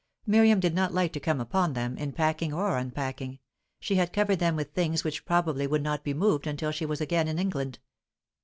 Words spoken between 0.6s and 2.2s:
not like to come upon them, in